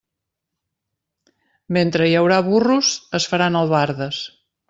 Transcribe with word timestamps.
Mentre 1.77 2.09
hi 2.11 2.17
haurà 2.21 2.41
burros 2.49 2.91
es 3.21 3.31
faran 3.35 3.61
albardes. 3.63 4.23